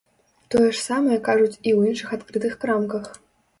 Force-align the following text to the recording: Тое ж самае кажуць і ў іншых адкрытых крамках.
Тое 0.55 0.63
ж 0.63 0.77
самае 0.89 1.19
кажуць 1.27 1.53
і 1.53 1.55
ў 1.57 1.79
іншых 1.93 2.17
адкрытых 2.19 2.59
крамках. 2.67 3.15